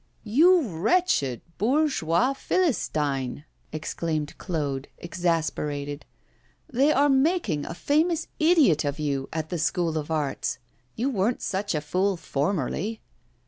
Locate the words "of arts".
9.99-10.57